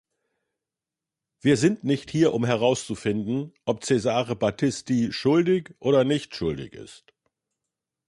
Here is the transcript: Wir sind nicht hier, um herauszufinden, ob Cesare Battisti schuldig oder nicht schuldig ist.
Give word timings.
Wir 1.41 1.57
sind 1.57 1.83
nicht 1.83 2.09
hier, 2.09 2.33
um 2.33 2.43
herauszufinden, 2.43 3.53
ob 3.65 3.83
Cesare 3.83 4.35
Battisti 4.35 5.13
schuldig 5.13 5.75
oder 5.77 6.05
nicht 6.05 6.35
schuldig 6.35 6.73
ist. 6.73 7.13